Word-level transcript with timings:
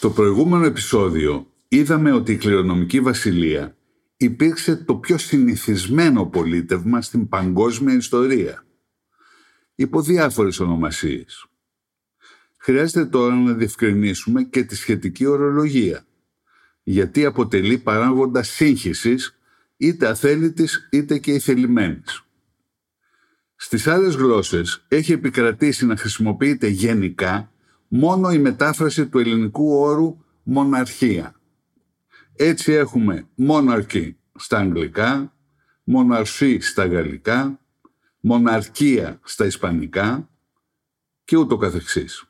Στο 0.00 0.10
προηγούμενο 0.10 0.64
επεισόδιο 0.64 1.46
είδαμε 1.68 2.12
ότι 2.12 2.32
η 2.32 2.36
κληρονομική 2.36 3.00
βασιλεία 3.00 3.76
υπήρξε 4.16 4.76
το 4.76 4.94
πιο 4.94 5.18
συνηθισμένο 5.18 6.26
πολίτευμα 6.26 7.02
στην 7.02 7.28
παγκόσμια 7.28 7.94
ιστορία. 7.94 8.64
Υπό 9.74 10.02
διάφορες 10.02 10.60
ονομασίες. 10.60 11.46
Χρειάζεται 12.56 13.06
τώρα 13.06 13.34
να 13.34 13.52
διευκρινίσουμε 13.52 14.42
και 14.42 14.64
τη 14.64 14.76
σχετική 14.76 15.26
ορολογία, 15.26 16.06
γιατί 16.82 17.24
αποτελεί 17.24 17.78
παράγοντα 17.78 18.42
σύγχυσης 18.42 19.38
είτε 19.76 20.06
αθέλητης 20.06 20.88
είτε 20.90 21.18
και 21.18 21.32
ηθελημένης. 21.32 22.24
Στις 23.56 23.86
άλλες 23.86 24.14
γλώσσες 24.14 24.84
έχει 24.88 25.12
επικρατήσει 25.12 25.86
να 25.86 25.96
χρησιμοποιείται 25.96 26.66
γενικά 26.66 27.52
μόνο 27.92 28.30
η 28.30 28.38
μετάφραση 28.38 29.06
του 29.06 29.18
ελληνικού 29.18 29.72
όρου 29.72 30.16
μοναρχία. 30.42 31.34
Έτσι 32.36 32.72
έχουμε 32.72 33.28
monarchy 33.48 34.14
στα 34.34 34.58
αγγλικά, 34.58 35.34
μοναρσί 35.84 36.60
στα 36.60 36.86
γαλλικά, 36.86 37.60
μοναρκία 38.20 39.20
στα 39.22 39.46
ισπανικά 39.46 40.28
και 41.24 41.36
ούτω 41.36 41.56
καθεξής. 41.56 42.24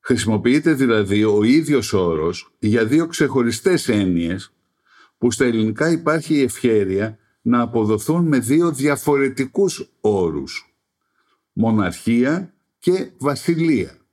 Χρησιμοποιείται 0.00 0.72
δηλαδή 0.72 1.24
ο 1.24 1.42
ίδιος 1.42 1.92
όρος 1.92 2.54
για 2.58 2.84
δύο 2.84 3.06
ξεχωριστές 3.06 3.88
έννοιες 3.88 4.52
που 5.18 5.30
στα 5.30 5.44
ελληνικά 5.44 5.90
υπάρχει 5.90 6.34
η 6.34 6.42
ευχέρεια 6.42 7.18
να 7.42 7.60
αποδοθούν 7.60 8.24
με 8.24 8.38
δύο 8.38 8.72
διαφορετικούς 8.72 9.90
όρους. 10.00 10.74
Μοναρχία 11.52 12.54
και 12.78 13.10
βασιλεία. 13.18 14.05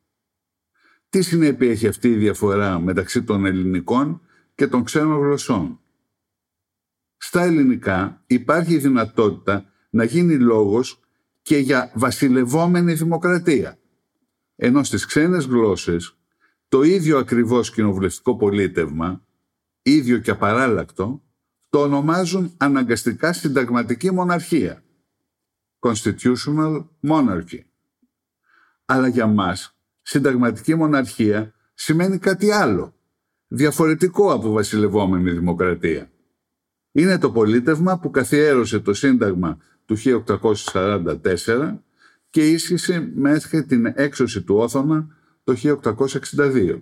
Τι 1.14 1.22
συνέπεια 1.22 1.72
έχει 1.72 1.88
αυτή 1.88 2.08
η 2.08 2.16
διαφορά 2.16 2.80
μεταξύ 2.80 3.24
των 3.24 3.46
ελληνικών 3.46 4.22
και 4.56 4.68
των 4.68 4.84
ξένων 4.84 5.20
γλωσσών; 5.20 5.80
Στα 7.18 7.42
ελληνικά 7.42 8.24
υπάρχει 8.28 8.74
η 8.74 8.78
δυνατότητα 8.78 9.66
να 9.90 10.04
γίνει 10.04 10.36
λόγος 10.36 11.00
και 11.42 11.58
για 11.58 11.92
βασιλευόμενη 11.96 12.94
δημοκρατία. 12.94 13.80
Ενώ 14.56 14.84
στις 14.84 15.06
ξένες 15.06 15.46
γλώσσες 15.46 16.18
το 16.68 16.82
ίδιο 16.84 17.18
ακριβώς 17.18 17.72
κοινοβουλευτικό 17.72 18.36
πολίτευμα, 18.36 19.26
ίδιο 19.82 20.18
και 20.18 20.32
απαράλλακτο, 20.32 21.24
το 21.70 21.82
ονομάζουν 21.82 22.54
αναγκαστικά 22.58 23.34
συνταγματική 23.34 24.12
μοναρχία. 24.12 24.84
Constitutional 25.80 26.86
Monarchy. 27.02 27.60
Αλλά 28.86 29.08
για 29.08 29.28
μας 29.28 29.78
συνταγματική 30.04 30.76
μοναρχία 30.76 31.54
σημαίνει 31.74 32.18
κάτι 32.18 32.52
άλλο, 32.52 32.96
διαφορετικό 33.48 34.34
από 34.34 34.52
βασιλευόμενη 34.52 35.32
δημοκρατία. 35.32 36.12
Είναι 36.92 37.18
το 37.18 37.32
πολίτευμα 37.32 38.00
που 38.00 38.10
καθιέρωσε 38.10 38.80
το 38.80 38.94
Σύνταγμα 38.94 39.58
του 39.86 39.98
1844 40.74 41.78
και 42.30 42.50
ίσχυσε 42.50 43.12
μέχρι 43.16 43.66
την 43.66 43.86
έξωση 43.96 44.42
του 44.42 44.56
Όθωνα 44.56 45.08
το 45.44 45.56
1862. 46.36 46.82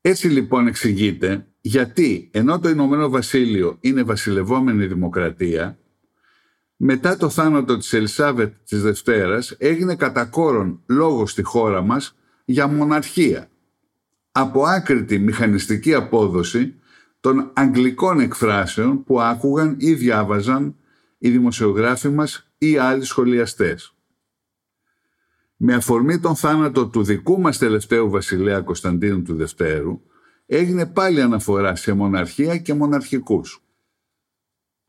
Έτσι 0.00 0.28
λοιπόν 0.28 0.66
εξηγείται 0.66 1.46
γιατί 1.60 2.30
ενώ 2.32 2.58
το 2.58 2.68
Ηνωμένο 2.68 3.08
Βασίλειο 3.08 3.78
είναι 3.80 4.02
βασιλευόμενη 4.02 4.86
δημοκρατία, 4.86 5.78
μετά 6.80 7.16
το 7.16 7.28
θάνατο 7.28 7.76
της 7.76 7.92
Ελισάβετ 7.92 8.54
της 8.64 8.82
Δευτέρας 8.82 9.54
έγινε 9.58 9.96
κατά 9.96 10.24
κόρον 10.24 10.82
λόγο 10.86 11.26
στη 11.26 11.42
χώρα 11.42 11.82
μας 11.82 12.16
για 12.44 12.66
μοναρχία. 12.66 13.50
Από 14.32 14.62
άκρητη 14.62 15.18
μηχανιστική 15.18 15.94
απόδοση 15.94 16.74
των 17.20 17.50
αγγλικών 17.54 18.20
εκφράσεων 18.20 19.04
που 19.04 19.20
άκουγαν 19.20 19.76
ή 19.78 19.94
διάβαζαν 19.94 20.76
οι 21.18 21.30
δημοσιογράφοι 21.30 22.08
μας 22.08 22.50
ή 22.58 22.76
άλλοι 22.76 23.04
σχολιαστές. 23.04 23.94
Με 25.56 25.74
αφορμή 25.74 26.18
τον 26.18 26.36
θάνατο 26.36 26.88
του 26.88 27.02
δικού 27.02 27.40
μας 27.40 27.58
τελευταίου 27.58 28.10
βασιλέα 28.10 28.60
Κωνσταντίνου 28.60 29.22
του 29.22 29.34
Δευτέρου 29.34 30.00
έγινε 30.46 30.86
πάλι 30.86 31.20
αναφορά 31.20 31.76
σε 31.76 31.92
μοναρχία 31.92 32.56
και 32.58 32.74
μοναρχικούς. 32.74 33.62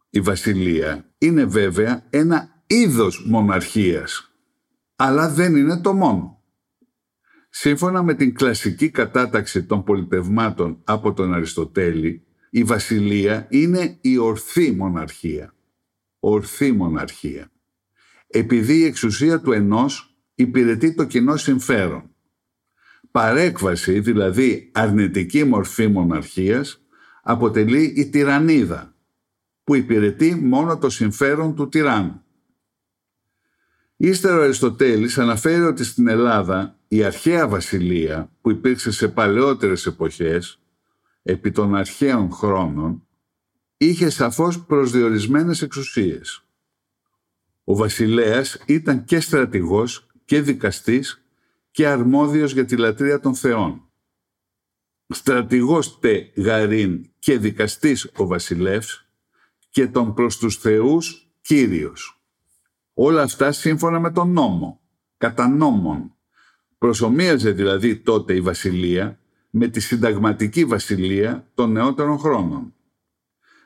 Η 0.10 0.22
βασιλεία 0.22 1.14
είναι 1.18 1.46
βέβαια 1.46 2.06
ένα 2.10 2.64
είδος 2.68 3.26
μοναρχίας, 3.28 4.32
αλλά 4.96 5.30
δεν 5.30 5.56
είναι 5.56 5.82
το 5.82 5.94
μόνο. 5.94 6.44
Σύμφωνα 7.50 8.04
με 8.04 8.14
την 8.14 8.34
κλασική 8.34 8.90
κατάταξη 8.90 9.64
των 9.64 9.84
πολιτευμάτων 9.84 10.82
από 10.84 11.14
τον 11.14 11.34
Αριστοτέλη, 11.34 12.24
η 12.50 12.64
βασιλεία 12.64 13.48
είναι 13.50 13.98
η 14.02 14.18
ορθή 14.18 14.72
μοναρχία. 14.72 15.54
Ορθή 16.20 16.72
μοναρχία. 16.72 17.52
Επειδή 18.28 18.78
η 18.78 18.86
εξουσία 18.86 19.42
του 19.42 19.52
ενός 19.52 20.18
υπηρετεί 20.36 20.94
το 20.94 21.04
κοινό 21.04 21.36
συμφέρον. 21.36 22.16
Παρέκβαση, 23.12 24.00
δηλαδή 24.00 24.72
αρνητική 24.74 25.44
μορφή 25.44 25.88
μοναρχίας, 25.88 26.82
αποτελεί 27.24 27.84
η 27.84 28.10
τυραννίδα, 28.10 28.96
που 29.70 29.76
υπηρετεί 29.76 30.36
μόνο 30.36 30.78
το 30.78 30.90
συμφέρον 30.90 31.56
του 31.56 31.70
τυράννου. 31.70 32.24
Ύστερα 33.98 34.38
ο 34.38 34.42
Αριστοτέλης 34.42 35.18
αναφέρει 35.18 35.62
ότι 35.62 35.84
στην 35.84 36.08
Ελλάδα 36.08 36.78
η 36.88 37.04
αρχαία 37.04 37.48
βασιλεία 37.48 38.32
που 38.42 38.50
υπήρξε 38.50 38.92
σε 38.92 39.08
παλαιότερες 39.08 39.86
εποχές, 39.86 40.60
επί 41.24 41.52
των 41.52 41.76
αρχαίων 41.76 42.32
χρόνων, 42.32 43.08
είχε 43.78 44.10
σαφώς 44.10 44.66
προσδιορισμένες 44.66 45.62
εξουσίες. 45.62 46.44
Ο 47.64 47.76
βασιλέας 47.76 48.62
ήταν 48.66 49.04
και 49.04 49.20
στρατηγός 49.20 50.08
και 50.26 50.42
δικαστής 50.42 51.24
και 51.72 51.88
αρμόδιος 51.88 52.54
για 52.54 52.66
τη 52.66 52.78
λατρεία 52.78 53.20
των 53.20 53.36
θεών. 53.36 53.90
Στρατηγός 55.08 56.00
τε 56.00 56.32
γαρίν 56.36 57.10
και 57.20 57.38
δικαστής 57.38 58.12
ο 58.16 58.26
βασιλεύς 58.26 59.09
και 59.70 59.88
τον 59.88 60.14
προς 60.14 60.38
τους 60.38 60.56
θεούς 60.56 61.30
Κύριος. 61.42 62.22
Όλα 62.94 63.22
αυτά 63.22 63.52
σύμφωνα 63.52 64.00
με 64.00 64.12
τον 64.12 64.32
νόμο, 64.32 64.82
κατά 65.18 65.48
νόμων. 65.48 66.16
Προσωμίαζε 66.78 67.52
δηλαδή 67.52 67.98
τότε 67.98 68.36
η 68.36 68.42
βασιλεία 68.42 69.20
με 69.50 69.68
τη 69.68 69.80
συνταγματική 69.80 70.66
βασιλεία 70.66 71.48
των 71.54 71.72
νεότερων 71.72 72.20
χρόνων. 72.20 72.74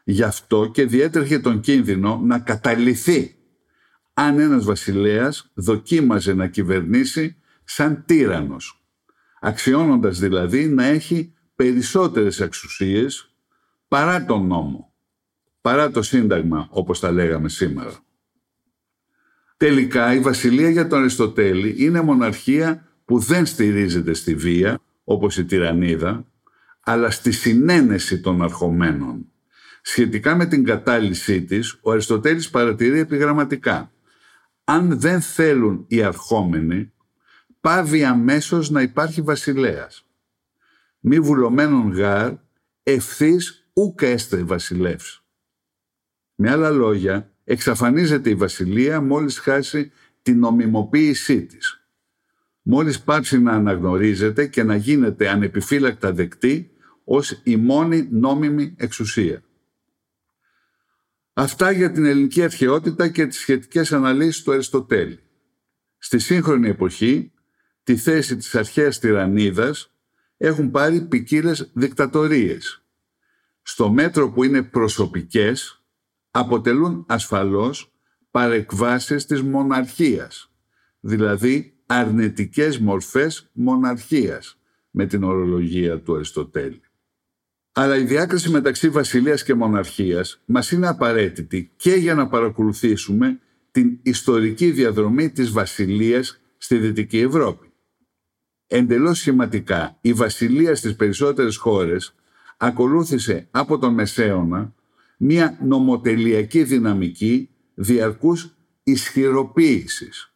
Γι' 0.03 0.23
αυτό 0.23 0.69
και 0.73 0.85
διέτρεχε 0.85 1.39
τον 1.39 1.59
κίνδυνο 1.59 2.19
να 2.23 2.39
καταληθεί 2.39 3.35
αν 4.13 4.39
ένας 4.39 4.65
βασιλέας 4.65 5.51
δοκίμαζε 5.53 6.33
να 6.33 6.47
κυβερνήσει 6.47 7.35
σαν 7.63 8.03
τύρανος, 8.05 8.83
αξιώνοντας 9.39 10.19
δηλαδή 10.19 10.67
να 10.67 10.83
έχει 10.83 11.33
περισσότερες 11.55 12.39
εξουσίες 12.39 13.35
παρά 13.87 14.25
τον 14.25 14.47
νόμο, 14.47 14.92
παρά 15.63 15.91
το 15.91 16.01
Σύνταγμα 16.01 16.67
όπως 16.69 16.99
τα 16.99 17.11
λέγαμε 17.11 17.49
σήμερα. 17.49 17.93
Τελικά 19.57 20.13
η 20.13 20.19
βασιλεία 20.19 20.69
για 20.69 20.87
τον 20.87 20.99
Αριστοτέλη 20.99 21.75
είναι 21.77 22.01
μοναρχία 22.01 22.87
που 23.05 23.19
δεν 23.19 23.45
στηρίζεται 23.45 24.13
στη 24.13 24.35
βία, 24.35 24.79
όπως 25.03 25.37
η 25.37 25.45
τυραννίδα, 25.45 26.25
αλλά 26.79 27.11
στη 27.11 27.31
συνένεση 27.31 28.19
των 28.19 28.41
αρχομένων. 28.41 29.25
Σχετικά 29.81 30.35
με 30.35 30.45
την 30.45 30.63
κατάλυσή 30.63 31.43
της, 31.43 31.77
ο 31.81 31.91
Αριστοτέλης 31.91 32.49
παρατηρεί 32.49 32.99
επιγραμματικά. 32.99 33.91
Αν 34.63 34.99
δεν 34.99 35.21
θέλουν 35.21 35.85
οι 35.87 36.03
αρχόμενοι, 36.03 36.91
πάβει 37.61 38.03
αμέσως 38.03 38.69
να 38.69 38.81
υπάρχει 38.81 39.21
βασιλέας. 39.21 40.05
Μη 40.99 41.19
βουλωμένον 41.19 41.91
γάρ, 41.91 42.33
ευθύς 42.83 43.67
ούκ 43.73 44.01
έστε 44.01 44.43
βασιλεύς. 44.43 45.22
Με 46.35 46.49
άλλα 46.49 46.69
λόγια, 46.69 47.31
εξαφανίζεται 47.43 48.29
η 48.29 48.35
βασιλεία 48.35 49.01
μόλις 49.01 49.39
χάσει 49.39 49.91
την 50.21 50.39
νομιμοποίησή 50.39 51.45
της. 51.45 51.87
Μόλις 52.61 53.01
πάψει 53.01 53.39
να 53.39 53.51
αναγνωρίζεται 53.51 54.47
και 54.47 54.63
να 54.63 54.75
γίνεται 54.75 55.29
ανεπιφύλακτα 55.29 56.13
δεκτή 56.13 56.71
ως 57.03 57.41
η 57.43 57.55
μόνη 57.55 58.07
νόμιμη 58.11 58.75
εξουσία. 58.77 59.43
Αυτά 61.33 61.71
για 61.71 61.91
την 61.91 62.05
ελληνική 62.05 62.43
αρχαιότητα 62.43 63.07
και 63.07 63.27
τις 63.27 63.39
σχετικές 63.39 63.93
αναλύσεις 63.93 64.43
του 64.43 64.51
Αριστοτέλη. 64.51 65.19
Στη 65.97 66.19
σύγχρονη 66.19 66.69
εποχή, 66.69 67.31
τη 67.83 67.95
θέση 67.95 68.35
της 68.35 68.55
αρχαίας 68.55 68.99
τυραννίδας 68.99 69.93
έχουν 70.37 70.71
πάρει 70.71 71.01
ποικίλες 71.01 71.71
δικτατορίες. 71.73 72.83
Στο 73.61 73.89
μέτρο 73.89 74.31
που 74.31 74.43
είναι 74.43 74.63
προσωπικές, 74.63 75.82
αποτελούν 76.35 77.05
ασφαλώς 77.07 77.93
παρεκβάσεις 78.31 79.25
της 79.25 79.41
μοναρχίας, 79.41 80.51
δηλαδή 80.99 81.73
αρνητικές 81.85 82.79
μορφές 82.79 83.49
μοναρχίας, 83.53 84.57
με 84.91 85.05
την 85.05 85.23
ορολογία 85.23 86.01
του 86.01 86.15
Αριστοτέλη. 86.15 86.81
Αλλά 87.71 87.97
η 87.97 88.03
διάκριση 88.03 88.49
μεταξύ 88.49 88.89
βασιλείας 88.89 89.43
και 89.43 89.53
μοναρχίας 89.53 90.41
μας 90.45 90.71
είναι 90.71 90.87
απαραίτητη 90.87 91.71
και 91.75 91.91
για 91.91 92.13
να 92.13 92.27
παρακολουθήσουμε 92.27 93.39
την 93.71 93.99
ιστορική 94.01 94.71
διαδρομή 94.71 95.29
της 95.29 95.51
βασιλείας 95.51 96.39
στη 96.57 96.77
Δυτική 96.77 97.17
Ευρώπη. 97.19 97.73
Εντελώς 98.67 99.17
σχηματικά, 99.17 99.97
η 100.01 100.13
βασιλεία 100.13 100.75
στις 100.75 100.95
περισσότερες 100.95 101.57
χώρες 101.57 102.15
ακολούθησε 102.57 103.47
από 103.51 103.77
τον 103.77 103.93
Μεσαίωνα 103.93 104.73
μια 105.17 105.57
νομοτελειακή 105.61 106.63
δυναμική 106.63 107.49
διαρκούς 107.73 108.55
ισχυροποίησης 108.83 110.33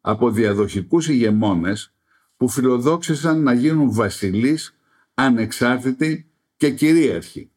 από 0.00 0.30
διαδοχικούς 0.30 1.08
ηγεμόνες 1.08 1.94
που 2.36 2.48
φιλοδόξησαν 2.48 3.42
να 3.42 3.52
γίνουν 3.52 3.92
βασιλείς 3.92 4.78
ανεξάρτητοι 5.14 6.30
και 6.56 6.70
κυρίαρχοι. 6.70 7.50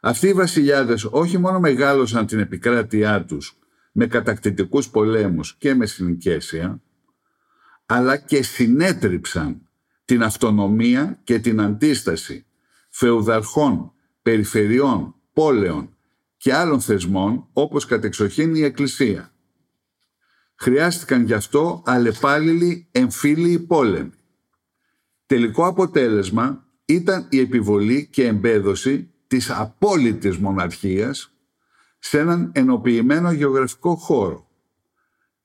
Αυτοί 0.00 0.28
οι 0.28 0.32
βασιλιάδες 0.32 1.04
όχι 1.04 1.38
μόνο 1.38 1.60
μεγάλωσαν 1.60 2.26
την 2.26 2.38
επικράτειά 2.38 3.24
τους 3.24 3.58
με 3.92 4.06
κατακτητικούς 4.06 4.90
πολέμους 4.90 5.56
και 5.56 5.74
με 5.74 5.86
συνοικέσια, 5.86 6.82
αλλά 7.86 8.16
και 8.16 8.42
συνέτριψαν 8.42 9.68
την 10.04 10.22
αυτονομία 10.22 11.20
και 11.24 11.38
την 11.38 11.60
αντίσταση 11.60 12.46
φεουδαρχών, 12.90 13.92
περιφερειών, 14.22 15.14
πόλεων 15.38 15.96
και 16.36 16.54
άλλων 16.54 16.80
θεσμών 16.80 17.48
όπως 17.52 17.86
κατεξοχήν 17.86 18.54
η 18.54 18.60
Εκκλησία. 18.60 19.32
Χρειάστηκαν 20.54 21.24
γι' 21.24 21.34
αυτό 21.34 21.82
αλλεπάλληλοι 21.86 22.88
εμφύλιοι 22.90 23.58
πόλεμοι. 23.58 24.12
Τελικό 25.26 25.66
αποτέλεσμα 25.66 26.66
ήταν 26.84 27.26
η 27.30 27.38
επιβολή 27.40 28.08
και 28.12 28.26
εμπέδωση 28.26 29.10
της 29.26 29.50
απόλυτης 29.50 30.36
μοναρχίας 30.36 31.32
σε 31.98 32.18
έναν 32.18 32.50
ενοποιημένο 32.54 33.32
γεωγραφικό 33.32 33.94
χώρο. 33.94 34.48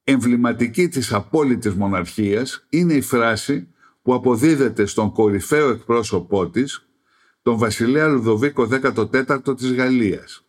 Εμβληματική 0.04 0.88
της 0.88 1.14
απόλυτης 1.14 1.74
μοναρχίας 1.74 2.66
είναι 2.70 2.94
η 2.94 3.02
φράση 3.02 3.68
που 4.02 4.14
αποδίδεται 4.14 4.86
στον 4.86 5.12
κορυφαίο 5.12 5.70
εκπρόσωπό 5.70 6.50
της, 6.50 6.88
τον 7.44 7.58
βασιλέα 7.58 8.08
Λουδοβίκο 8.08 8.68
14ο 8.72 9.58
της 9.58 9.74
Γαλλίας. 9.74 10.46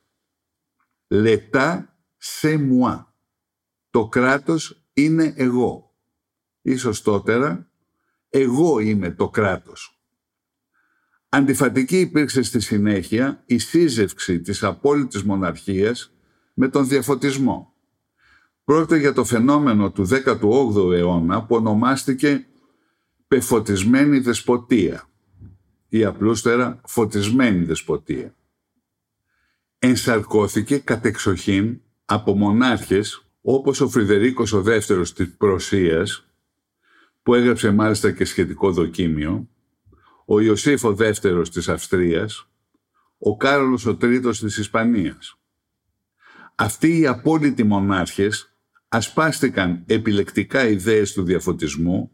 «Λετά 1.08 1.96
σε 2.16 2.56
μουά». 2.56 3.14
Το 3.90 4.08
κράτος 4.08 4.86
είναι 4.92 5.34
εγώ. 5.36 5.94
Ίσως 6.62 7.02
τότερα, 7.02 7.70
εγώ 8.28 8.78
είμαι 8.78 9.10
το 9.10 9.28
κράτος. 9.28 9.98
Αντιφατική 11.28 12.00
υπήρξε 12.00 12.42
στη 12.42 12.60
συνέχεια 12.60 13.42
η 13.46 13.58
σύζευξη 13.58 14.40
της 14.40 14.62
απόλυτης 14.62 15.22
μοναρχίας 15.22 16.12
με 16.54 16.68
τον 16.68 16.88
διαφωτισμό. 16.88 17.74
Πρόκειται 18.64 18.96
για 18.96 19.12
το 19.12 19.24
φαινόμενο 19.24 19.90
του 19.90 20.06
18ου 20.06 20.92
αιώνα 20.92 21.44
που 21.44 21.54
ονομάστηκε 21.54 22.46
πεφωτισμένη 23.28 24.18
δεσποτεία 24.18 25.08
ή 25.94 26.04
απλούστερα 26.04 26.80
φωτισμένη 26.86 27.64
δεσποτεία. 27.64 28.34
Ενσαρκώθηκε 29.78 30.78
κατεξοχήν 30.78 31.80
από 32.04 32.36
μονάρχες 32.36 33.26
όπως 33.40 33.80
ο 33.80 33.88
Φρυδερίκος 33.88 34.52
ο 34.52 34.62
δεύτερος 34.62 35.12
της 35.12 35.36
Προσίας 35.36 36.26
που 37.22 37.34
έγραψε 37.34 37.70
μάλιστα 37.70 38.10
και 38.10 38.24
σχετικό 38.24 38.70
δοκίμιο 38.72 39.48
ο 40.24 40.40
Ιωσήφ 40.40 40.84
ο 40.84 40.94
δεύτερος 40.94 41.50
της 41.50 41.68
Αυστρίας, 41.68 42.48
ο 43.18 43.36
Κάρολος 43.36 43.86
ο 43.86 43.96
τρίτος 43.96 44.38
της 44.38 44.56
Ισπανίας. 44.56 45.38
Αυτοί 46.54 46.98
οι 46.98 47.06
απόλυτοι 47.06 47.62
μονάρχες 47.62 48.54
ασπάστηκαν 48.88 49.82
επιλεκτικά 49.86 50.68
ιδέες 50.68 51.12
του 51.12 51.22
διαφωτισμού 51.22 52.10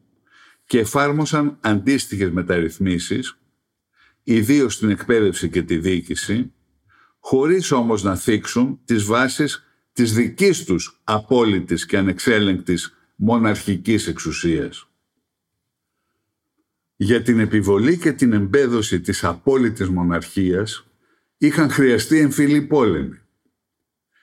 και 0.67 0.79
εφάρμοσαν 0.79 1.59
αντίστοιχες 1.61 2.31
μεταρρυθμίσεις, 2.31 3.40
ιδίως 4.23 4.75
στην 4.75 4.91
εκπαίδευση 4.91 5.49
και 5.49 5.63
τη 5.63 5.77
διοίκηση, 5.77 6.53
χωρίς 7.19 7.71
όμως 7.71 8.03
να 8.03 8.17
θίξουν 8.17 8.81
τις 8.85 9.05
βάσεις 9.05 9.65
της 9.93 10.15
δικής 10.15 10.65
τους 10.65 11.01
απόλυτης 11.05 11.87
και 11.87 11.99
ανεξέλεγκτης 11.99 12.97
μοναρχικής 13.17 14.07
εξουσίας 14.07 14.91
για 17.03 17.23
την 17.23 17.39
επιβολή 17.39 17.99
και 17.99 18.13
την 18.13 18.33
εμπέδωση 18.33 19.01
της 19.01 19.25
απόλυτης 19.25 19.89
μοναρχίας 19.89 20.87
είχαν 21.39 21.71
χρειαστεί 21.71 22.19
εμφύλοι 22.19 22.63
πόλεμοι. 22.63 23.19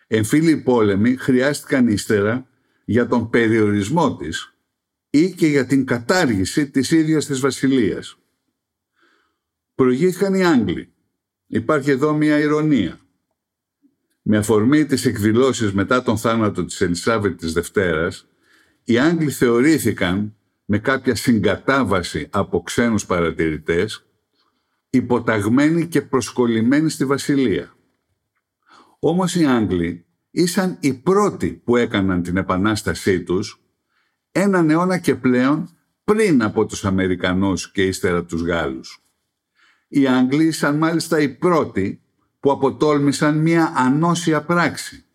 Εμφύλοι 0.08 0.58
πόλεμοι 0.58 1.16
χρειάστηκαν 1.16 1.88
ύστερα 1.88 2.48
για 2.86 3.08
τον 3.08 3.30
περιορισμό 3.30 4.16
της 4.16 4.54
ή 5.10 5.32
και 5.32 5.48
για 5.48 5.66
την 5.66 5.86
κατάργηση 5.86 6.70
της 6.70 6.92
ίδιας 6.92 7.26
της 7.26 7.40
βασιλείας. 7.40 8.18
Προηγήθηκαν 9.78 10.34
οι 10.34 10.46
Άγγλοι. 10.46 10.94
Υπάρχει 11.48 11.92
εδώ 11.92 12.14
μια 12.14 12.40
ηρωνία. 12.40 13.00
Με 14.22 14.38
αφορμή 14.38 14.86
τις 14.86 15.06
εκδηλώσεις 15.06 15.74
μετά 15.74 16.04
τον 16.04 16.18
θάνατο 16.18 16.66
της 16.66 16.82
Ελισάβετ 16.82 17.40
της 17.40 17.54
Δευτέρας, 17.54 18.28
οι 18.84 19.00
Άγγλοι 19.00 19.32
θεωρήθηκαν 19.32 20.36
με 20.66 20.80
κάποια 20.80 21.16
συγκατάβαση 21.16 22.28
από 22.32 22.62
ξένους 22.62 23.06
παρατηρητές, 23.06 24.06
υποταγμένοι 24.90 25.88
και 25.88 26.02
προσκολλημένοι 26.02 26.90
στη 26.90 27.06
Βασιλεία. 27.06 27.74
Όμως 29.00 29.36
οι 29.36 29.46
Άγγλοι 29.46 30.06
ήσαν 30.32 30.78
οι 30.80 30.94
πρώτοι 30.94 31.62
που 31.64 31.76
έκαναν 31.76 32.24
την 32.24 32.38
επανάστασή 32.38 33.24
τους 33.24 33.62
έναν 34.32 34.70
αιώνα 34.70 34.98
και 34.98 35.16
πλέον 35.16 35.70
πριν 36.04 36.44
από 36.44 36.66
τους 36.66 36.86
Αμερικανούς 36.86 37.72
και 37.72 37.86
ύστερα 37.86 38.24
τους 38.24 38.42
Γάλλους. 38.42 39.02
Οι 39.88 40.08
Άγγλοι 40.08 40.46
ήσαν 40.46 40.78
μάλιστα 40.78 41.20
οι 41.20 41.30
πρώτοι 41.30 42.02
που 42.40 42.52
αποτόλμησαν 42.52 43.38
μία 43.38 43.74
ανώσια 43.76 44.44
πράξη, 44.44 45.06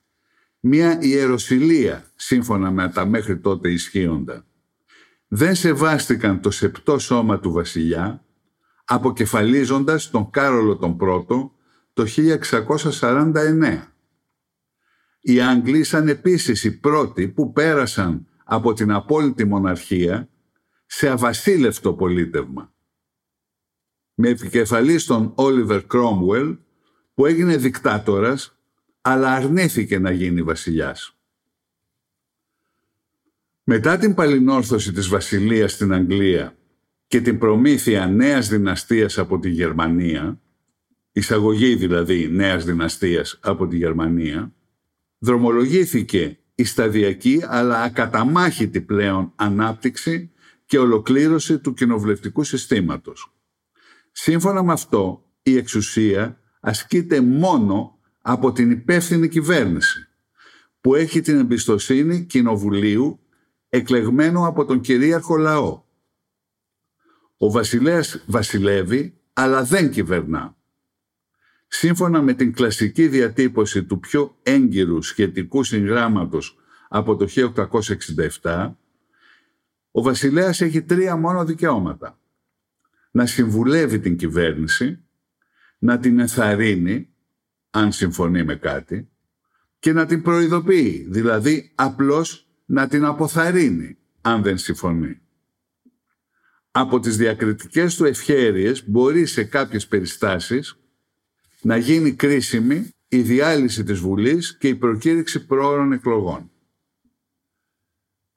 μία 0.60 0.98
ιεροσιλία 1.00 2.10
σύμφωνα 2.16 2.70
με 2.70 2.88
τα 2.88 3.06
μέχρι 3.06 3.38
τότε 3.38 3.70
ισχύοντα 3.70 4.46
δεν 5.34 5.54
σεβάστηκαν 5.54 6.40
το 6.40 6.50
σεπτό 6.50 6.98
σώμα 6.98 7.40
του 7.40 7.52
βασιλιά, 7.52 8.24
αποκεφαλίζοντας 8.84 10.10
τον 10.10 10.30
Κάρολο 10.30 10.76
τον 10.76 10.96
Πρώτο 10.96 11.52
το 11.92 12.04
1649. 12.06 13.94
Οι 15.20 15.40
Άγγλοι 15.40 15.78
ήσαν 15.78 16.08
επίσης 16.08 16.64
οι 16.64 16.78
πρώτοι 16.78 17.28
που 17.28 17.52
πέρασαν 17.52 18.26
από 18.44 18.72
την 18.72 18.92
απόλυτη 18.92 19.44
μοναρχία 19.44 20.28
σε 20.86 21.08
αβασίλευτο 21.08 21.92
πολίτευμα. 21.92 22.72
Με 24.24 24.28
επικεφαλής 24.28 25.04
τον 25.04 25.32
Όλιβερ 25.34 25.86
Κρόμουελ 25.86 26.56
που 27.14 27.26
έγινε 27.26 27.56
δικτάτορας 27.56 28.58
αλλά 29.00 29.32
αρνήθηκε 29.32 29.98
να 29.98 30.10
γίνει 30.10 30.42
βασιλιάς. 30.42 31.16
Μετά 33.64 33.98
την 33.98 34.14
παλινόρθωση 34.14 34.92
της 34.92 35.08
βασιλείας 35.08 35.72
στην 35.72 35.92
Αγγλία 35.92 36.56
και 37.06 37.20
την 37.20 37.38
προμήθεια 37.38 38.06
νέας 38.06 38.48
δυναστείας 38.48 39.18
από 39.18 39.38
τη 39.38 39.50
Γερμανία, 39.50 40.40
εισαγωγή 41.12 41.74
δηλαδή 41.74 42.28
νέας 42.28 42.64
δυναστείας 42.64 43.38
από 43.42 43.66
τη 43.66 43.76
Γερμανία, 43.76 44.52
δρομολογήθηκε 45.18 46.38
η 46.54 46.64
σταδιακή 46.64 47.44
αλλά 47.46 47.82
ακαταμάχητη 47.82 48.80
πλέον 48.80 49.32
ανάπτυξη 49.36 50.30
και 50.66 50.78
ολοκλήρωση 50.78 51.58
του 51.58 51.74
κοινοβουλευτικού 51.74 52.44
συστήματος. 52.44 53.31
Σύμφωνα 54.12 54.62
με 54.62 54.72
αυτό, 54.72 55.24
η 55.42 55.56
εξουσία 55.56 56.40
ασκείται 56.60 57.20
μόνο 57.20 57.98
από 58.22 58.52
την 58.52 58.70
υπεύθυνη 58.70 59.28
κυβέρνηση, 59.28 60.08
που 60.80 60.94
έχει 60.94 61.20
την 61.20 61.38
εμπιστοσύνη 61.38 62.24
κοινοβουλίου 62.24 63.20
εκλεγμένο 63.68 64.46
από 64.46 64.64
τον 64.64 64.80
κυρίαρχο 64.80 65.36
λαό. 65.36 65.82
Ο 67.36 67.50
βασιλέας 67.50 68.24
βασιλεύει, 68.26 69.20
αλλά 69.32 69.64
δεν 69.64 69.90
κυβερνά. 69.90 70.56
Σύμφωνα 71.68 72.22
με 72.22 72.32
την 72.34 72.52
κλασική 72.52 73.08
διατύπωση 73.08 73.84
του 73.84 73.98
πιο 73.98 74.36
έγκυρου 74.42 75.02
σχετικού 75.02 75.64
συγγράμματος 75.64 76.56
από 76.88 77.16
το 77.16 77.26
1867, 78.42 78.72
ο 79.90 80.02
βασιλέας 80.02 80.60
έχει 80.60 80.82
τρία 80.82 81.16
μόνο 81.16 81.44
δικαιώματα. 81.44 82.21
Να 83.14 83.26
συμβουλεύει 83.26 83.98
την 83.98 84.16
κυβέρνηση, 84.16 85.04
να 85.78 85.98
την 85.98 86.18
εθαρρύνει, 86.18 87.08
αν 87.70 87.92
συμφωνεί 87.92 88.44
με 88.44 88.56
κάτι, 88.56 89.10
και 89.78 89.92
να 89.92 90.06
την 90.06 90.22
προειδοποιεί, 90.22 91.06
δηλαδή 91.10 91.72
απλώς 91.74 92.48
να 92.64 92.88
την 92.88 93.04
αποθαρρύνει, 93.04 93.98
αν 94.20 94.42
δεν 94.42 94.58
συμφωνεί. 94.58 95.20
Από 96.70 97.00
τις 97.00 97.16
διακριτικές 97.16 97.96
του 97.96 98.04
ευχέρειες 98.04 98.88
μπορεί 98.88 99.26
σε 99.26 99.44
κάποιες 99.44 99.86
περιστάσεις 99.86 100.76
να 101.62 101.76
γίνει 101.76 102.12
κρίσιμη 102.12 102.90
η 103.08 103.22
διάλυση 103.22 103.84
της 103.84 103.98
Βουλής 103.98 104.56
και 104.56 104.68
η 104.68 104.74
προκήρυξη 104.74 105.46
πρόωρων 105.46 105.92
εκλογών. 105.92 106.50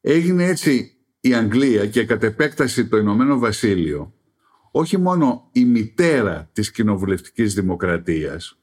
Έγινε 0.02 0.46
έτσι 0.46 0.98
η 1.20 1.34
Αγγλία 1.34 1.88
και 1.88 2.06
κατ' 2.06 2.24
επέκταση 2.24 2.88
το 2.88 2.98
Ηνωμένο 2.98 3.40
Βασίλειο 3.40 4.15
όχι 4.78 4.98
μόνο 4.98 5.50
η 5.52 5.66
μητέρα 5.66 6.50
της 6.54 6.72
κοινοβουλευτικής 6.72 7.54
δημοκρατίας, 7.54 8.60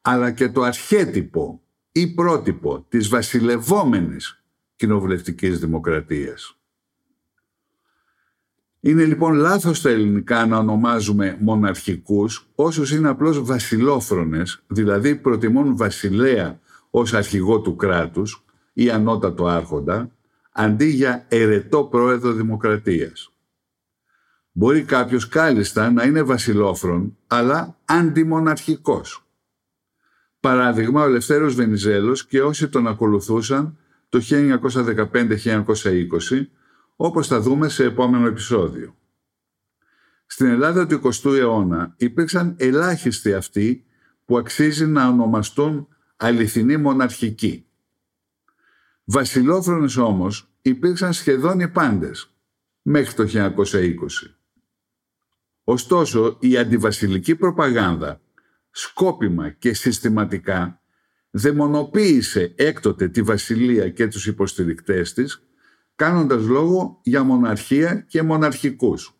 αλλά 0.00 0.30
και 0.30 0.48
το 0.48 0.62
αρχέτυπο 0.62 1.62
ή 1.92 2.06
πρότυπο 2.14 2.86
της 2.88 3.08
βασιλευόμενης 3.08 4.42
κοινοβουλευτικής 4.76 5.58
δημοκρατίας. 5.58 6.58
Είναι 8.80 9.04
λοιπόν 9.04 9.34
λάθος 9.34 9.78
στα 9.78 9.90
ελληνικά 9.90 10.46
να 10.46 10.58
ονομάζουμε 10.58 11.36
μοναρχικούς 11.40 12.48
όσους 12.54 12.92
είναι 12.92 13.08
απλώς 13.08 13.42
βασιλόφρονες, 13.42 14.62
δηλαδή 14.66 15.16
προτιμούν 15.16 15.76
βασιλέα 15.76 16.60
ως 16.90 17.14
αρχηγό 17.14 17.60
του 17.60 17.76
κράτους 17.76 18.44
ή 18.72 18.90
ανώτατο 18.90 19.46
άρχοντα, 19.46 20.10
αντί 20.52 20.86
για 20.86 21.26
ερετό 21.28 21.84
πρόεδρο 21.84 22.32
δημοκρατίας. 22.32 23.31
Μπορεί 24.52 24.82
κάποιος 24.82 25.28
κάλλιστα 25.28 25.90
να 25.90 26.04
είναι 26.04 26.22
βασιλόφρον, 26.22 27.16
αλλά 27.26 27.78
αντιμοναρχικός. 27.84 29.26
Παράδειγμα, 30.40 31.02
ο 31.02 31.04
Ελευθέρος 31.04 31.54
Βενιζέλος 31.54 32.26
και 32.26 32.42
όσοι 32.42 32.68
τον 32.68 32.86
ακολουθούσαν 32.86 33.76
το 34.08 34.20
1915-1920, 34.20 36.48
όπως 36.96 37.26
θα 37.26 37.40
δούμε 37.40 37.68
σε 37.68 37.84
επόμενο 37.84 38.26
επεισόδιο. 38.26 38.96
Στην 40.26 40.46
Ελλάδα 40.46 40.86
του 40.86 41.00
20ου 41.04 41.36
αιώνα 41.36 41.94
υπήρξαν 41.96 42.54
ελάχιστοι 42.58 43.34
αυτοί 43.34 43.84
που 44.24 44.38
αξίζει 44.38 44.86
να 44.86 45.08
ονομαστούν 45.08 45.88
αληθινοί 46.16 46.76
μοναρχικοί. 46.76 47.66
Βασιλόφρονες 49.04 49.96
όμως 49.96 50.50
υπήρξαν 50.62 51.12
σχεδόν 51.12 51.60
οι 51.60 51.68
πάντες 51.68 52.34
μέχρι 52.82 53.14
το 53.14 53.26
1920. 53.26 54.36
Ωστόσο, 55.64 56.36
η 56.40 56.56
αντιβασιλική 56.56 57.36
προπαγάνδα 57.36 58.20
σκόπιμα 58.70 59.50
και 59.50 59.74
συστηματικά 59.74 60.80
δαιμονοποίησε 61.30 62.52
έκτοτε 62.56 63.08
τη 63.08 63.22
βασιλεία 63.22 63.88
και 63.88 64.08
τους 64.08 64.26
υποστηρικτές 64.26 65.12
της 65.12 65.46
κάνοντας 65.94 66.46
λόγο 66.46 67.00
για 67.02 67.22
μοναρχία 67.22 68.00
και 68.08 68.22
μοναρχικούς. 68.22 69.16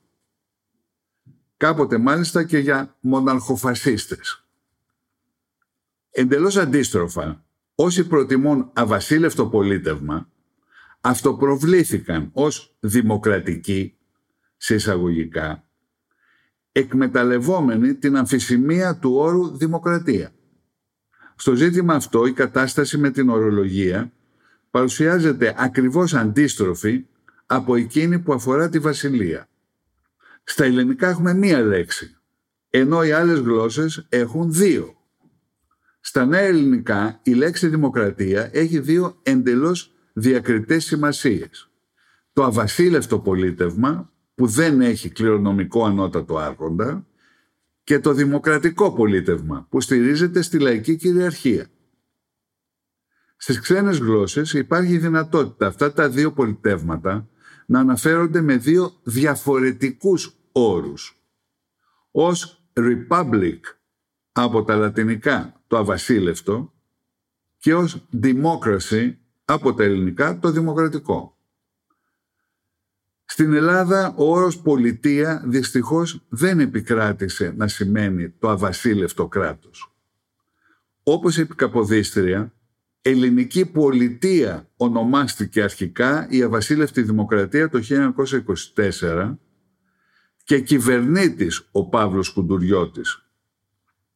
Κάποτε 1.56 1.98
μάλιστα 1.98 2.44
και 2.44 2.58
για 2.58 2.96
μοναρχοφασίστες. 3.00 4.46
Εντελώς 6.10 6.56
αντίστροφα, 6.56 7.44
όσοι 7.74 8.06
προτιμούν 8.06 8.70
αβασίλευτο 8.72 9.46
πολίτευμα, 9.46 10.30
αυτοπροβλήθηκαν 11.00 12.30
ως 12.32 12.76
δημοκρατικοί, 12.80 13.96
σε 14.56 14.74
εισαγωγικά, 14.74 15.66
εκμεταλλευόμενοι 16.72 17.94
την 17.94 18.16
αμφισημία 18.16 18.96
του 18.96 19.14
όρου 19.14 19.56
δημοκρατία. 19.56 20.32
Στο 21.36 21.54
ζήτημα 21.54 21.94
αυτό 21.94 22.26
η 22.26 22.32
κατάσταση 22.32 22.98
με 22.98 23.10
την 23.10 23.28
ορολογία 23.28 24.12
παρουσιάζεται 24.70 25.54
ακριβώς 25.58 26.14
αντίστροφη 26.14 27.06
από 27.46 27.76
εκείνη 27.76 28.18
που 28.18 28.32
αφορά 28.32 28.68
τη 28.68 28.78
βασιλεία. 28.78 29.48
Στα 30.44 30.64
ελληνικά 30.64 31.08
έχουμε 31.08 31.34
μία 31.34 31.60
λέξη, 31.60 32.16
ενώ 32.70 33.04
οι 33.04 33.12
άλλες 33.12 33.38
γλώσσες 33.38 34.06
έχουν 34.08 34.52
δύο. 34.52 34.96
Στα 36.00 36.26
νέα 36.26 36.40
ελληνικά 36.40 37.20
η 37.22 37.32
λέξη 37.32 37.68
δημοκρατία 37.68 38.50
έχει 38.52 38.78
δύο 38.78 39.18
εντελώς 39.22 39.92
διακριτές 40.12 40.84
σημασίες. 40.84 41.70
Το 42.32 42.44
αβασίλευτο 42.44 43.18
πολίτευμα 43.18 44.11
που 44.42 44.48
δεν 44.48 44.80
έχει 44.80 45.10
κληρονομικό 45.10 45.84
ανώτατο 45.84 46.38
άρχοντα 46.38 47.06
και 47.84 47.98
το 47.98 48.12
δημοκρατικό 48.12 48.92
πολίτευμα 48.92 49.66
που 49.70 49.80
στηρίζεται 49.80 50.42
στη 50.42 50.58
λαϊκή 50.58 50.96
κυριαρχία. 50.96 51.66
Στις 53.36 53.60
ξένες 53.60 53.98
γλώσσες 53.98 54.52
υπάρχει 54.52 54.92
η 54.92 54.98
δυνατότητα 54.98 55.66
αυτά 55.66 55.92
τα 55.92 56.08
δύο 56.08 56.32
πολιτεύματα 56.32 57.28
να 57.66 57.80
αναφέρονται 57.80 58.40
με 58.40 58.56
δύο 58.56 58.92
διαφορετικούς 59.02 60.36
όρους. 60.52 61.22
Ως 62.10 62.64
republic 62.72 63.60
από 64.32 64.64
τα 64.64 64.76
λατινικά 64.76 65.62
το 65.66 65.76
αβασίλευτο 65.76 66.72
και 67.58 67.74
ως 67.74 68.08
democracy 68.22 69.14
από 69.44 69.74
τα 69.74 69.84
ελληνικά 69.84 70.38
το 70.38 70.50
δημοκρατικό. 70.50 71.36
Στην 73.32 73.52
Ελλάδα 73.52 74.14
ο 74.16 74.32
όρος 74.32 74.58
πολιτεία 74.58 75.42
δυστυχώς 75.46 76.24
δεν 76.28 76.60
επικράτησε 76.60 77.54
να 77.56 77.68
σημαίνει 77.68 78.30
το 78.30 78.48
αβασίλευτο 78.48 79.28
κράτος. 79.28 79.94
Όπως 81.02 81.36
είπε 81.36 81.54
Καποδίστρια, 81.54 82.52
ελληνική 83.02 83.66
πολιτεία 83.66 84.68
ονομάστηκε 84.76 85.62
αρχικά 85.62 86.26
η 86.30 86.42
Αβασίλευτη 86.42 87.02
Δημοκρατία 87.02 87.68
το 87.68 87.80
1924 88.74 89.38
και 90.44 90.60
κυβερνήτης 90.60 91.68
ο 91.70 91.88
Παύλος 91.88 92.30
Κουντουριώτης. 92.30 93.26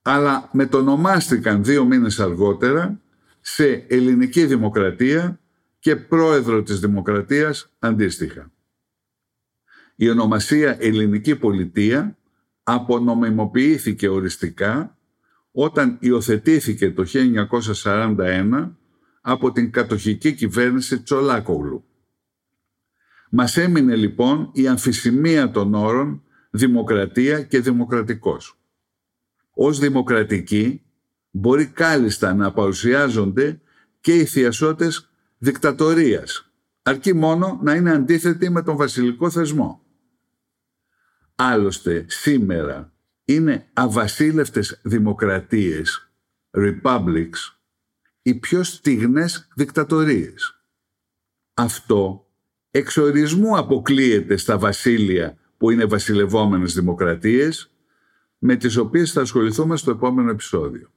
Αλλά 0.02 0.48
μετονομάστηκαν 0.52 1.64
δύο 1.64 1.84
μήνες 1.84 2.20
αργότερα 2.20 3.00
σε 3.40 3.84
Ελληνική 3.88 4.46
Δημοκρατία 4.46 5.40
και 5.78 5.96
Πρόεδρο 5.96 6.62
της 6.62 6.80
Δημοκρατίας 6.80 7.70
αντίστοιχα. 7.78 8.54
Η 9.96 10.08
ονομασία 10.08 10.76
Ελληνική 10.80 11.36
Πολιτεία 11.36 12.16
απονομιμοποιήθηκε 12.62 14.08
οριστικά 14.08 14.98
όταν 15.52 15.96
υιοθετήθηκε 16.00 16.90
το 16.90 17.04
1941 17.62 18.70
από 19.20 19.52
την 19.52 19.70
κατοχική 19.70 20.32
κυβέρνηση 20.32 21.02
Τσολάκογλου. 21.02 21.84
Μας 23.30 23.56
έμεινε 23.56 23.96
λοιπόν 23.96 24.50
η 24.52 24.68
αμφισημία 24.68 25.50
των 25.50 25.74
όρων 25.74 26.22
δημοκρατία 26.50 27.42
και 27.42 27.60
δημοκρατικός. 27.60 28.58
Ως 29.50 29.78
δημοκρατικοί 29.78 30.82
μπορεί 31.30 31.66
κάλλιστα 31.66 32.34
να 32.34 32.52
παρουσιάζονται 32.52 33.60
και 34.00 34.14
οι 34.14 34.24
θειασότες 34.24 35.10
δικτατορίας, 35.38 36.50
αρκεί 36.82 37.14
μόνο 37.14 37.60
να 37.62 37.74
είναι 37.74 37.90
αντίθετη 37.90 38.50
με 38.50 38.62
τον 38.62 38.76
βασιλικό 38.76 39.30
θεσμό. 39.30 39.85
Άλλωστε, 41.38 42.04
σήμερα 42.08 42.92
είναι 43.24 43.68
αβασίλευτες 43.72 44.80
δημοκρατίες, 44.82 46.10
republics, 46.50 47.56
οι 48.22 48.34
πιο 48.34 48.62
στιγνές 48.62 49.48
δικτατορίες. 49.54 50.60
Αυτό 51.54 52.26
εξορισμού 52.70 53.56
αποκλείεται 53.56 54.36
στα 54.36 54.58
βασίλεια 54.58 55.38
που 55.56 55.70
είναι 55.70 55.84
βασιλευόμενες 55.84 56.74
δημοκρατίες, 56.74 57.70
με 58.38 58.56
τις 58.56 58.76
οποίες 58.76 59.12
θα 59.12 59.20
ασχοληθούμε 59.20 59.76
στο 59.76 59.90
επόμενο 59.90 60.30
επεισόδιο. 60.30 60.90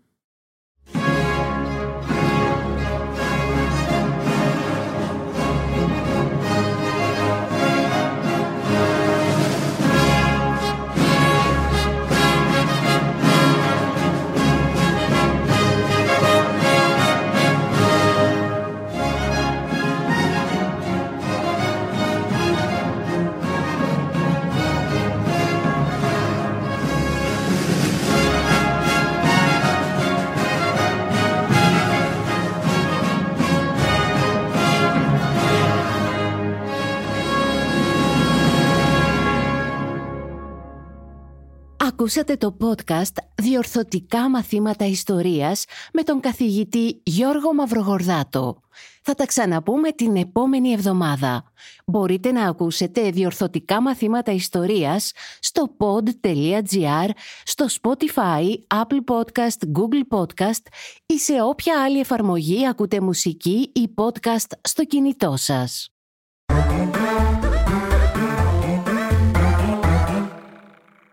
Ακούσατε 42.09 42.37
το 42.37 42.57
podcast 42.61 43.23
«Διορθωτικά 43.35 44.29
μαθήματα 44.29 44.85
ιστορίας» 44.85 45.65
με 45.93 46.03
τον 46.03 46.19
καθηγητή 46.19 47.01
Γιώργο 47.03 47.53
Μαυρογορδάτο. 47.53 48.61
Θα 49.01 49.13
τα 49.13 49.25
ξαναπούμε 49.25 49.91
την 49.91 50.15
επόμενη 50.15 50.71
εβδομάδα. 50.71 51.51
Μπορείτε 51.85 52.31
να 52.31 52.47
ακούσετε 52.47 53.09
διορθωτικά 53.09 53.81
μαθήματα 53.81 54.31
ιστορίας 54.31 55.11
στο 55.39 55.75
pod.gr, 55.77 57.09
στο 57.43 57.65
Spotify, 57.81 58.53
Apple 58.67 59.03
Podcast, 59.13 59.77
Google 59.77 60.17
Podcast 60.19 60.63
ή 61.05 61.19
σε 61.19 61.41
όποια 61.41 61.83
άλλη 61.83 61.99
εφαρμογή 61.99 62.67
ακούτε 62.67 62.99
μουσική 62.99 63.71
ή 63.73 63.93
podcast 63.95 64.51
στο 64.61 64.85
κινητό 64.85 65.35
σας. 65.37 65.89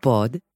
Pod.gr. 0.03 0.56